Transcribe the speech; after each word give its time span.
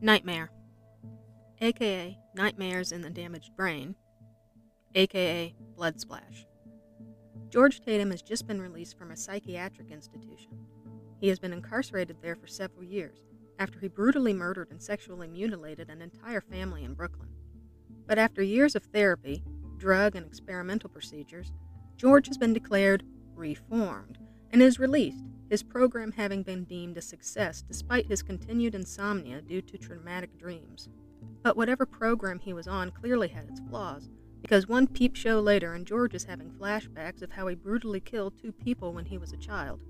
Nightmare, 0.00 0.52
aka 1.60 2.16
Nightmares 2.32 2.92
in 2.92 3.00
the 3.00 3.10
Damaged 3.10 3.56
Brain, 3.56 3.96
aka 4.94 5.52
Blood 5.74 6.00
Splash. 6.00 6.46
George 7.48 7.80
Tatum 7.80 8.12
has 8.12 8.22
just 8.22 8.46
been 8.46 8.60
released 8.60 8.96
from 8.96 9.10
a 9.10 9.16
psychiatric 9.16 9.90
institution. 9.90 10.52
He 11.20 11.26
has 11.26 11.40
been 11.40 11.52
incarcerated 11.52 12.18
there 12.22 12.36
for 12.36 12.46
several 12.46 12.84
years 12.84 13.24
after 13.58 13.80
he 13.80 13.88
brutally 13.88 14.32
murdered 14.32 14.70
and 14.70 14.80
sexually 14.80 15.26
mutilated 15.26 15.90
an 15.90 16.00
entire 16.00 16.42
family 16.42 16.84
in 16.84 16.94
Brooklyn. 16.94 17.30
But 18.06 18.18
after 18.18 18.40
years 18.40 18.76
of 18.76 18.84
therapy, 18.84 19.42
drug, 19.78 20.14
and 20.14 20.24
experimental 20.24 20.90
procedures, 20.90 21.50
George 21.96 22.28
has 22.28 22.38
been 22.38 22.52
declared 22.52 23.02
reformed 23.34 24.18
and 24.52 24.62
is 24.62 24.78
released, 24.78 25.24
his 25.48 25.62
program 25.62 26.12
having 26.12 26.42
been 26.42 26.64
deemed 26.64 26.96
a 26.96 27.02
success 27.02 27.62
despite 27.62 28.06
his 28.06 28.22
continued 28.22 28.74
insomnia 28.74 29.40
due 29.40 29.62
to 29.62 29.78
traumatic 29.78 30.38
dreams. 30.38 30.88
But 31.42 31.56
whatever 31.56 31.86
program 31.86 32.38
he 32.38 32.52
was 32.52 32.68
on 32.68 32.90
clearly 32.90 33.28
had 33.28 33.48
its 33.48 33.60
flaws, 33.68 34.10
because 34.42 34.68
one 34.68 34.86
peep 34.86 35.16
show 35.16 35.40
later 35.40 35.74
and 35.74 35.86
George 35.86 36.14
is 36.14 36.24
having 36.24 36.50
flashbacks 36.50 37.22
of 37.22 37.32
how 37.32 37.46
he 37.46 37.54
brutally 37.54 38.00
killed 38.00 38.38
two 38.38 38.52
people 38.52 38.92
when 38.92 39.06
he 39.06 39.18
was 39.18 39.32
a 39.32 39.36
child. 39.36 39.80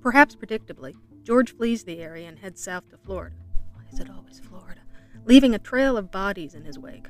Perhaps 0.00 0.36
predictably, 0.36 0.94
George 1.22 1.56
flees 1.56 1.84
the 1.84 2.00
area 2.00 2.28
and 2.28 2.38
heads 2.38 2.62
south 2.62 2.88
to 2.90 2.96
Florida. 2.98 3.36
Why 3.74 3.82
is 3.92 4.00
it 4.00 4.10
always 4.10 4.40
Florida? 4.40 4.80
Leaving 5.24 5.54
a 5.54 5.58
trail 5.58 5.96
of 5.96 6.10
bodies 6.10 6.54
in 6.54 6.64
his 6.64 6.78
wake. 6.78 7.08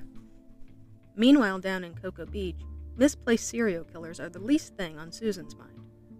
Meanwhile, 1.14 1.58
down 1.58 1.84
in 1.84 1.94
Cocoa 1.94 2.26
Beach, 2.26 2.60
misplaced 2.96 3.48
serial 3.48 3.84
killers 3.84 4.20
are 4.20 4.28
the 4.28 4.38
least 4.38 4.76
thing 4.76 4.98
on 4.98 5.12
Susan's 5.12 5.56
mind. 5.56 5.78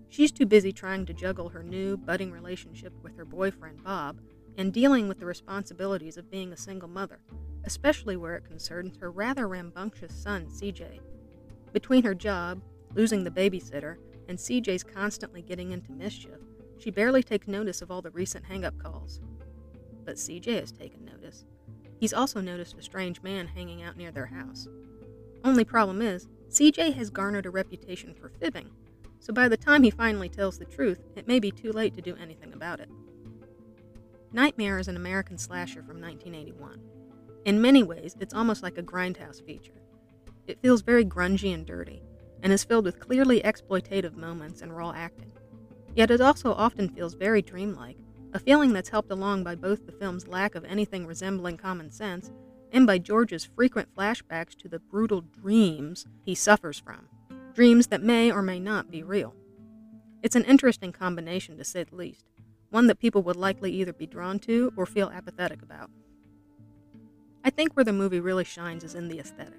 She's 0.09 0.33
too 0.33 0.47
busy 0.47 0.73
trying 0.73 1.07
to 1.07 1.12
juggle 1.12 1.51
her 1.51 1.62
new, 1.62 1.97
budding 1.97 2.33
relationship 2.33 2.93
with 3.03 3.17
her 3.17 3.25
boyfriend, 3.25 3.85
Bob, 3.85 4.20
and 4.56 4.73
dealing 4.73 5.06
with 5.06 5.19
the 5.20 5.27
responsibilities 5.27 6.17
of 6.17 6.31
being 6.31 6.53
a 6.53 6.56
single 6.56 6.89
mother, 6.89 7.20
especially 7.65 8.17
where 8.17 8.34
it 8.34 8.45
concerns 8.45 8.97
her 8.97 9.11
rather 9.11 9.47
rambunctious 9.47 10.15
son, 10.15 10.47
CJ. 10.47 11.00
Between 11.73 12.03
her 12.05 12.15
job, 12.15 12.62
losing 12.95 13.25
the 13.25 13.31
babysitter, 13.31 13.97
and 14.28 14.39
CJ's 14.39 14.83
constantly 14.83 15.42
getting 15.42 15.73
into 15.73 15.92
mischief, 15.92 16.39
she 16.78 16.91
barely 16.91 17.22
takes 17.22 17.48
notice 17.48 17.83
of 17.83 17.91
all 17.91 18.03
the 18.03 18.11
recent 18.11 18.45
hang 18.47 18.65
up 18.65 18.78
calls. 18.78 19.20
But 20.05 20.17
CJ 20.17 20.61
has 20.61 20.72
taken 20.72 21.05
notice. 21.05 21.45
He's 21.98 22.12
also 22.12 22.41
noticed 22.41 22.78
a 22.78 22.83
strange 22.83 23.22
man 23.22 23.48
hanging 23.48 23.83
out 23.83 23.97
near 23.97 24.11
their 24.11 24.27
house. 24.27 24.69
Only 25.45 25.65
problem 25.65 26.00
is, 26.00 26.28
CJ 26.50 26.95
has 26.95 27.11
garnered 27.11 27.47
a 27.47 27.50
reputation 27.50 28.15
for 28.15 28.28
fibbing, 28.28 28.70
so 29.20 29.33
by 29.33 29.48
the 29.48 29.56
time 29.56 29.83
he 29.83 29.91
finally 29.91 30.28
tells 30.28 30.58
the 30.58 30.64
truth, 30.64 31.00
it 31.16 31.27
may 31.28 31.41
be 31.41 31.50
too 31.50 31.72
late 31.72 31.94
to 31.94 32.02
do 32.02 32.16
anything 32.16 32.52
about 32.52 32.80
it. 32.80 32.88
Nightmare 34.33 34.78
is 34.78 34.88
an 34.88 34.97
American 34.97 35.38
slasher 35.38 35.83
from 35.83 36.00
1981. 36.00 36.80
In 37.44 37.62
many 37.62 37.83
ways, 37.83 38.16
it's 38.20 38.34
almost 38.34 38.62
like 38.62 38.78
a 38.78 38.83
grindhouse 38.83 39.44
feature. 39.44 39.80
It 40.47 40.60
feels 40.60 40.83
very 40.83 41.05
grungy 41.05 41.55
and 41.55 41.66
dirty, 41.66 42.02
and 42.42 42.52
is 42.52 42.64
filled 42.64 42.84
with 42.84 43.00
clearly 43.00 43.41
exploitative 43.41 44.16
moments 44.16 44.62
and 44.62 44.77
raw 44.77 44.92
acting. 44.94 45.32
Yet 45.94 46.10
it 46.10 46.20
also 46.20 46.53
often 46.53 46.88
feels 46.88 47.14
very 47.14 47.42
dreamlike, 47.42 47.97
a 48.32 48.38
feeling 48.38 48.72
that's 48.72 48.91
helped 48.91 49.10
along 49.10 49.44
by 49.44 49.55
both 49.55 49.86
the 49.86 49.92
film's 49.92 50.28
lack 50.28 50.55
of 50.55 50.64
anything 50.64 51.06
resembling 51.06 51.56
common 51.56 51.91
sense 51.91 52.30
and 52.72 52.86
by 52.86 52.98
George's 52.98 53.44
frequent 53.44 53.88
flashbacks 53.97 54.55
to 54.56 54.69
the 54.69 54.78
brutal 54.78 55.22
dreams 55.22 56.06
he 56.25 56.34
suffers 56.34 56.78
from 56.78 57.08
dreams 57.59 57.89
that 57.89 58.01
may 58.01 58.31
or 58.31 58.41
may 58.41 58.61
not 58.61 58.89
be 58.89 59.03
real. 59.03 59.34
It's 60.23 60.37
an 60.37 60.45
interesting 60.45 60.92
combination, 60.92 61.59
to 61.59 61.65
say 61.65 61.83
the 61.83 61.97
least, 61.97 62.25
one 62.70 62.87
that 62.87 63.00
people 63.00 63.25
would 63.25 63.34
likely 63.34 63.73
either 63.73 63.92
be 63.92 64.06
drawn 64.06 64.39
to 64.39 64.73
or 64.77 64.87
feel 64.87 65.11
apathetic 65.12 65.61
about. 65.61 65.91
I 67.42 67.50
think 67.50 67.73
where 67.73 67.83
the 67.83 67.93
movie 67.93 68.21
really 68.21 68.44
shines 68.44 68.84
is 68.84 68.94
in 68.94 69.09
the 69.09 69.19
aesthetic. 69.19 69.59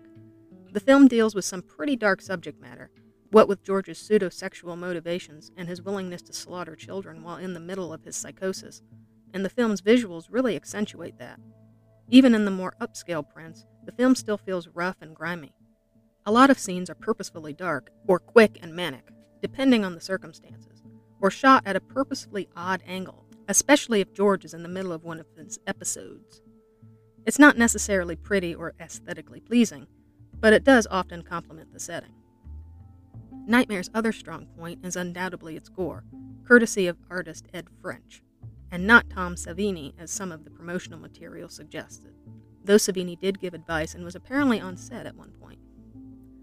The 0.72 0.80
film 0.80 1.10
deals 1.10 1.36
with 1.36 1.44
some 1.44 1.62
pretty 1.62 1.98
dark 1.98 2.22
subject 2.22 2.62
matter, 2.62 2.90
what 3.32 3.50
with 3.50 3.66
George's 3.66 3.98
pseudo 3.98 4.30
sexual 4.30 4.78
motivations 4.78 5.52
and 5.58 5.68
his 5.68 5.82
willingness 5.82 6.22
to 6.22 6.32
slaughter 6.32 6.78
children 6.78 7.22
while 7.22 7.36
in 7.36 7.54
the 7.54 7.60
middle 7.60 7.92
of 7.92 8.06
his 8.06 8.16
psychosis, 8.16 8.82
and 9.34 9.44
the 9.44 9.50
film's 9.50 9.82
visuals 9.82 10.28
really 10.30 10.56
accentuate 10.56 11.20
that. 11.20 11.38
Even 12.08 12.34
in 12.34 12.46
the 12.46 12.50
more 12.52 12.76
upscale 12.80 13.28
prints, 13.28 13.66
the 13.84 13.92
film 13.92 14.16
still 14.16 14.38
feels 14.38 14.70
rough 14.70 14.96
and 15.02 15.14
grimy. 15.14 15.52
A 16.30 16.40
lot 16.40 16.52
of 16.52 16.60
scenes 16.60 16.92
are 16.92 16.96
purposefully 16.96 17.54
dark, 17.54 17.90
or 18.06 18.20
quick 18.20 18.60
and 18.62 18.76
manic, 18.76 19.10
depending 19.42 19.84
on 19.84 19.96
the 19.96 20.00
circumstances, 20.00 20.84
or 21.20 21.32
shot 21.32 21.64
at 21.66 21.76
a 21.76 21.82
purposefully 21.82 22.48
odd 22.56 22.84
angle, 22.86 23.26
especially 23.48 24.00
if 24.00 24.14
George 24.14 24.46
is 24.46 24.54
in 24.54 24.62
the 24.62 24.70
middle 24.70 24.92
of 24.94 25.04
one 25.04 25.20
of 25.20 25.26
his 25.36 25.58
episodes. 25.66 26.44
It's 27.26 27.40
not 27.40 27.58
necessarily 27.58 28.16
pretty 28.16 28.54
or 28.54 28.76
aesthetically 28.80 29.40
pleasing, 29.40 29.88
but 30.40 30.54
it 30.54 30.64
does 30.64 30.86
often 30.92 31.24
complement 31.24 31.74
the 31.74 31.80
setting. 31.80 32.14
Nightmare's 33.48 33.90
other 33.96 34.12
strong 34.12 34.46
point 34.56 34.86
is 34.86 34.96
undoubtedly 34.96 35.56
its 35.56 35.70
gore, 35.70 36.04
courtesy 36.46 36.86
of 36.86 37.00
artist 37.10 37.48
Ed 37.56 37.66
French, 37.82 38.22
and 38.70 38.86
not 38.86 39.10
Tom 39.10 39.34
Savini 39.34 39.94
as 39.98 40.12
some 40.12 40.32
of 40.32 40.44
the 40.44 40.52
promotional 40.52 41.00
material 41.00 41.50
suggested, 41.50 42.14
though 42.64 42.76
Savini 42.76 43.20
did 43.20 43.40
give 43.40 43.56
advice 43.56 43.96
and 43.96 44.06
was 44.06 44.14
apparently 44.14 44.62
on 44.62 44.78
set 44.78 45.08
at 45.08 45.16
one 45.16 45.32
point. 45.32 45.39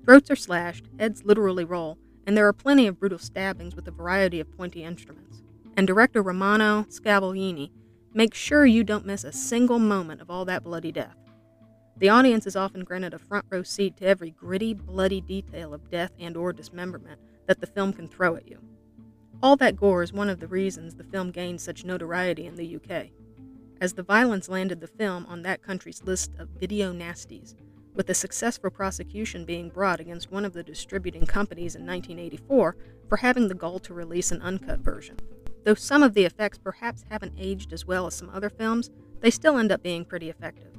Throats 0.06 0.30
are 0.30 0.36
slashed, 0.36 0.84
heads 1.00 1.24
literally 1.24 1.64
roll, 1.64 1.98
and 2.28 2.36
there 2.36 2.46
are 2.46 2.52
plenty 2.52 2.86
of 2.86 3.00
brutal 3.00 3.18
stabbings 3.18 3.74
with 3.74 3.88
a 3.88 3.90
variety 3.90 4.38
of 4.38 4.56
pointy 4.56 4.84
instruments. 4.84 5.42
And 5.76 5.84
director 5.84 6.22
Romano 6.22 6.86
Scavolini 6.88 7.72
makes 8.14 8.38
sure 8.38 8.64
you 8.64 8.84
don't 8.84 9.04
miss 9.04 9.24
a 9.24 9.32
single 9.32 9.80
moment 9.80 10.20
of 10.20 10.30
all 10.30 10.44
that 10.44 10.62
bloody 10.62 10.92
death. 10.92 11.16
The 11.96 12.08
audience 12.08 12.46
is 12.46 12.54
often 12.54 12.84
granted 12.84 13.14
a 13.14 13.18
front 13.18 13.46
row 13.50 13.64
seat 13.64 13.96
to 13.96 14.06
every 14.06 14.30
gritty, 14.30 14.74
bloody 14.74 15.20
detail 15.20 15.74
of 15.74 15.90
death 15.90 16.12
and 16.20 16.36
or 16.36 16.52
dismemberment 16.52 17.20
that 17.48 17.60
the 17.60 17.66
film 17.66 17.92
can 17.92 18.06
throw 18.06 18.36
at 18.36 18.48
you. 18.48 18.60
All 19.42 19.56
that 19.56 19.76
gore 19.76 20.04
is 20.04 20.12
one 20.12 20.28
of 20.28 20.38
the 20.38 20.46
reasons 20.46 20.94
the 20.94 21.02
film 21.02 21.32
gained 21.32 21.60
such 21.60 21.84
notoriety 21.84 22.46
in 22.46 22.54
the 22.54 22.76
UK, 22.76 23.08
as 23.80 23.94
the 23.94 24.04
violence 24.04 24.48
landed 24.48 24.80
the 24.80 24.86
film 24.86 25.26
on 25.26 25.42
that 25.42 25.64
country's 25.64 26.04
list 26.04 26.30
of 26.38 26.48
video 26.60 26.92
nasties, 26.92 27.56
with 27.96 28.10
a 28.10 28.14
successful 28.14 28.70
prosecution 28.70 29.44
being 29.44 29.70
brought 29.70 29.98
against 29.98 30.30
one 30.30 30.44
of 30.44 30.52
the 30.52 30.62
distributing 30.62 31.26
companies 31.26 31.74
in 31.74 31.86
1984 31.86 32.76
for 33.08 33.16
having 33.16 33.48
the 33.48 33.54
gall 33.54 33.78
to 33.80 33.94
release 33.94 34.30
an 34.30 34.42
uncut 34.42 34.80
version. 34.80 35.16
Though 35.64 35.74
some 35.74 36.02
of 36.02 36.14
the 36.14 36.24
effects 36.24 36.58
perhaps 36.58 37.04
haven't 37.10 37.34
aged 37.38 37.72
as 37.72 37.86
well 37.86 38.06
as 38.06 38.14
some 38.14 38.30
other 38.30 38.50
films, 38.50 38.90
they 39.20 39.30
still 39.30 39.58
end 39.58 39.72
up 39.72 39.82
being 39.82 40.04
pretty 40.04 40.28
effective. 40.28 40.72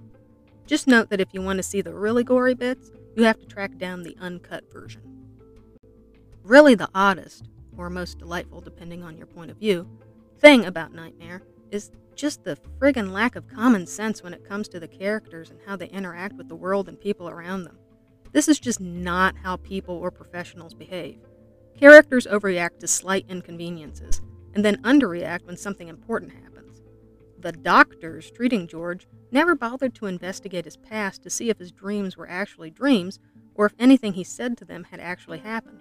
Just 0.66 0.88
note 0.88 1.10
that 1.10 1.20
if 1.20 1.34
you 1.34 1.42
want 1.42 1.58
to 1.58 1.64
see 1.64 1.82
the 1.82 1.94
really 1.94 2.24
gory 2.24 2.54
bits, 2.54 2.92
you 3.16 3.24
have 3.24 3.40
to 3.40 3.48
track 3.48 3.78
down 3.78 4.04
the 4.04 4.16
uncut 4.22 4.72
version. 4.72 5.02
Really, 6.44 6.76
the 6.76 6.90
oddest, 6.94 7.50
or 7.76 7.90
most 7.90 8.20
delightful 8.20 8.62
depending 8.62 9.04
on 9.04 9.18
your 9.18 9.28
point 9.28 9.52
of 9.52 9.58
view, 9.58 9.90
thing 10.40 10.66
about 10.66 10.94
Nightmare 10.94 11.42
is 11.72 11.92
just 12.18 12.44
the 12.44 12.58
friggin' 12.80 13.12
lack 13.12 13.36
of 13.36 13.48
common 13.48 13.86
sense 13.86 14.24
when 14.24 14.34
it 14.34 14.44
comes 14.44 14.68
to 14.68 14.80
the 14.80 14.88
characters 14.88 15.52
and 15.52 15.60
how 15.66 15.76
they 15.76 15.88
interact 15.88 16.36
with 16.36 16.50
the 16.50 16.56
world 16.56 16.90
and 16.90 17.00
people 17.00 17.30
around 17.30 17.64
them. 17.64 17.78
This 18.34 18.48
is 18.48 18.60
just 18.60 18.82
not 18.82 19.36
how 19.38 19.58
people 19.58 19.96
or 19.96 20.12
professionals 20.12 20.74
behave. 20.74 21.20
Characters 21.80 22.28
overreact 22.28 22.80
to 22.80 22.88
slight 22.88 23.26
inconveniences 23.30 24.22
and 24.56 24.66
then 24.66 24.82
underreact 24.82 25.46
when 25.46 25.56
something 25.56 25.88
important 25.88 26.34
happens. 26.34 26.82
The 27.40 27.52
doctors 27.52 28.32
treating 28.32 28.68
George 28.68 29.08
never 29.32 29.54
bothered 29.54 29.94
to 29.96 30.08
investigate 30.08 30.66
his 30.66 30.78
past 30.78 31.22
to 31.24 31.30
see 31.30 31.52
if 31.52 31.60
his 31.60 31.72
dreams 31.72 32.18
were 32.18 32.28
actually 32.28 32.72
dreams 32.72 33.20
or 33.54 33.68
if 33.68 33.76
anything 33.78 34.14
he 34.14 34.24
said 34.24 34.58
to 34.58 34.66
them 34.66 34.86
had 34.86 35.00
actually 35.00 35.40
happened. 35.40 35.80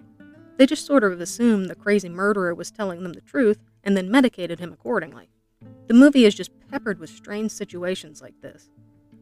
They 0.57 0.67
just 0.67 0.85
sort 0.85 1.03
of 1.03 1.19
assumed 1.19 1.69
the 1.69 1.75
crazy 1.75 2.09
murderer 2.09 2.53
was 2.53 2.71
telling 2.71 3.01
them 3.01 3.13
the 3.13 3.21
truth 3.21 3.59
and 3.83 3.97
then 3.97 4.11
medicated 4.11 4.59
him 4.59 4.71
accordingly. 4.71 5.29
The 5.87 5.93
movie 5.93 6.25
is 6.25 6.35
just 6.35 6.51
peppered 6.69 6.99
with 6.99 7.09
strange 7.09 7.51
situations 7.51 8.21
like 8.21 8.39
this. 8.41 8.69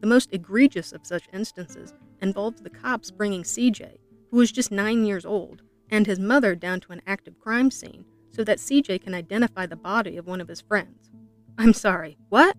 The 0.00 0.06
most 0.06 0.30
egregious 0.32 0.92
of 0.92 1.06
such 1.06 1.28
instances 1.32 1.94
involves 2.20 2.60
the 2.60 2.70
cops 2.70 3.10
bringing 3.10 3.44
CJ, 3.44 3.98
who 4.30 4.40
is 4.40 4.52
just 4.52 4.72
nine 4.72 5.04
years 5.04 5.24
old, 5.24 5.62
and 5.90 6.06
his 6.06 6.18
mother 6.18 6.54
down 6.54 6.80
to 6.80 6.92
an 6.92 7.02
active 7.06 7.38
crime 7.38 7.70
scene 7.70 8.04
so 8.30 8.42
that 8.44 8.58
CJ 8.58 9.02
can 9.02 9.14
identify 9.14 9.64
the 9.64 9.76
body 9.76 10.16
of 10.16 10.26
one 10.26 10.40
of 10.40 10.48
his 10.48 10.60
friends. 10.60 11.10
I'm 11.56 11.72
sorry, 11.72 12.18
what? 12.28 12.56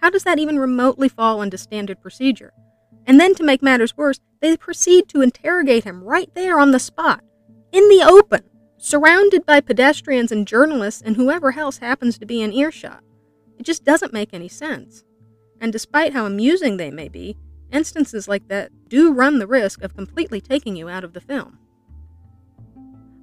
How 0.00 0.10
does 0.10 0.24
that 0.24 0.38
even 0.38 0.58
remotely 0.58 1.08
fall 1.08 1.40
into 1.40 1.56
standard 1.56 2.02
procedure? 2.02 2.52
And 3.06 3.20
then 3.20 3.34
to 3.36 3.44
make 3.44 3.62
matters 3.62 3.96
worse, 3.96 4.20
they 4.40 4.56
proceed 4.56 5.08
to 5.08 5.22
interrogate 5.22 5.84
him 5.84 6.02
right 6.02 6.28
there 6.34 6.58
on 6.58 6.72
the 6.72 6.78
spot, 6.78 7.22
in 7.72 7.88
the 7.88 8.04
open, 8.06 8.42
surrounded 8.76 9.46
by 9.46 9.60
pedestrians 9.60 10.30
and 10.30 10.46
journalists 10.46 11.00
and 11.00 11.16
whoever 11.16 11.56
else 11.56 11.78
happens 11.78 12.18
to 12.18 12.26
be 12.26 12.42
in 12.42 12.52
earshot. 12.52 13.02
It 13.58 13.64
just 13.64 13.84
doesn't 13.84 14.12
make 14.12 14.32
any 14.32 14.48
sense. 14.48 15.04
And 15.60 15.72
despite 15.72 16.12
how 16.12 16.26
amusing 16.26 16.76
they 16.76 16.90
may 16.90 17.08
be, 17.08 17.36
instances 17.72 18.28
like 18.28 18.48
that 18.48 18.70
do 18.88 19.12
run 19.12 19.38
the 19.38 19.46
risk 19.46 19.82
of 19.82 19.96
completely 19.96 20.40
taking 20.40 20.76
you 20.76 20.88
out 20.88 21.04
of 21.04 21.12
the 21.12 21.20
film. 21.20 21.58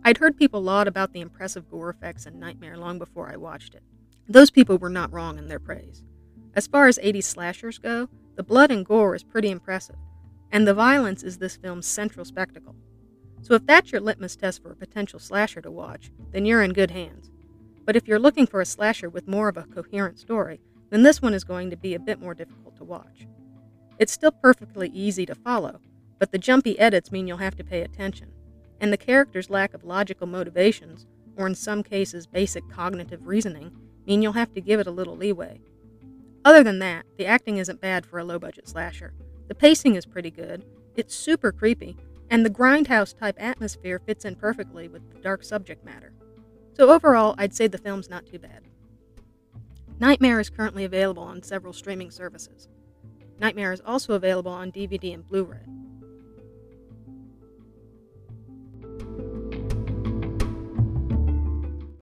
I'd 0.04 0.18
heard 0.18 0.38
people 0.38 0.62
laud 0.64 0.88
about 0.88 1.14
the 1.14 1.22
impressive 1.22 1.70
gore 1.70 1.90
effects 1.90 2.26
in 2.26 2.40
Nightmare 2.40 2.78
long 2.78 2.98
before 2.98 3.32
I 3.32 3.38
watched 3.38 3.76
it. 3.76 3.84
Those 4.28 4.50
people 4.50 4.78
were 4.78 4.90
not 4.90 5.14
wrong 5.14 5.38
in 5.38 5.48
their 5.48 5.60
praise. 5.60 6.04
As 6.56 6.68
far 6.68 6.88
as 6.88 6.98
80s 6.98 7.26
slashers 7.26 7.78
go, 7.78 8.10
the 8.36 8.44
blood 8.44 8.72
and 8.72 8.86
gore 8.86 9.14
is 9.14 9.24
pretty 9.24 9.52
impressive, 9.52 9.98
and 10.52 10.68
the 10.68 10.74
violence 10.74 11.22
is 11.22 11.38
this 11.38 11.56
film's 11.56 11.86
central 11.86 12.26
spectacle. 12.26 12.76
So 13.42 13.54
if 13.54 13.66
that's 13.66 13.92
your 13.92 14.02
litmus 14.02 14.36
test 14.36 14.64
for 14.64 14.72
a 14.72 14.76
potential 14.76 15.20
slasher 15.20 15.62
to 15.62 15.72
watch, 15.72 16.12
then 16.32 16.46
you're 16.46 16.64
in 16.64 16.74
good 16.74 16.92
hands. 16.92 17.21
But 17.86 17.96
if 17.96 18.08
you're 18.08 18.20
looking 18.20 18.48
for 18.48 18.62
a 18.62 18.66
slasher 18.66 19.10
with 19.10 19.28
more 19.28 19.50
of 19.50 19.58
a 19.58 19.64
coherent 19.64 20.20
story, 20.20 20.60
then 20.90 21.04
this 21.04 21.22
one 21.22 21.34
is 21.34 21.44
going 21.44 21.70
to 21.70 21.78
be 21.78 21.94
a 21.96 22.00
bit 22.00 22.20
more 22.20 22.34
difficult 22.34 22.76
to 22.78 22.84
watch. 22.84 23.28
It's 23.98 24.12
still 24.12 24.32
perfectly 24.32 24.90
easy 24.90 25.26
to 25.26 25.36
follow, 25.36 25.80
but 26.20 26.32
the 26.32 26.38
jumpy 26.38 26.78
edits 26.80 27.12
mean 27.12 27.28
you'll 27.28 27.38
have 27.38 27.56
to 27.56 27.64
pay 27.64 27.82
attention, 27.82 28.32
and 28.80 28.92
the 28.92 28.98
characters' 28.98 29.50
lack 29.50 29.74
of 29.74 29.84
logical 29.84 30.28
motivations, 30.28 31.06
or 31.36 31.48
in 31.48 31.56
some 31.56 31.84
cases 31.84 32.28
basic 32.28 32.70
cognitive 32.70 33.26
reasoning, 33.26 33.72
mean 34.06 34.22
you'll 34.22 34.34
have 34.34 34.54
to 34.54 34.62
give 34.62 34.80
it 34.80 34.88
a 34.88 34.92
little 34.92 35.16
leeway. 35.16 35.62
Other 36.44 36.64
than 36.64 36.80
that, 36.80 37.06
the 37.18 37.26
acting 37.26 37.58
isn't 37.58 37.82
bad 37.82 38.06
for 38.06 38.20
a 38.20 38.24
low 38.24 38.40
budget 38.40 38.68
slasher. 38.68 39.14
The 39.48 39.56
pacing 39.56 39.96
is 39.96 40.06
pretty 40.06 40.32
good, 40.32 40.66
it's 40.96 41.16
super 41.16 41.52
creepy, 41.52 41.98
and 42.30 42.46
the 42.46 42.50
grindhouse 42.50 43.18
type 43.18 43.36
atmosphere 43.40 44.00
fits 44.00 44.26
in 44.26 44.36
perfectly 44.36 44.88
with 44.88 45.12
the 45.12 45.20
dark 45.20 45.44
subject 45.44 45.86
matter. 45.86 46.14
So 46.82 46.90
overall, 46.90 47.36
I'd 47.38 47.54
say 47.54 47.68
the 47.68 47.78
film's 47.78 48.10
not 48.10 48.26
too 48.26 48.40
bad. 48.40 48.64
Nightmare 50.00 50.40
is 50.40 50.50
currently 50.50 50.84
available 50.84 51.22
on 51.22 51.44
several 51.44 51.74
streaming 51.74 52.10
services. 52.10 52.70
Nightmare 53.40 53.72
is 53.72 53.84
also 53.86 54.16
available 54.16 54.52
on 54.52 54.72
DVD 54.72 55.14
and 55.14 55.24
Blu 55.30 55.44
ray. 55.44 55.60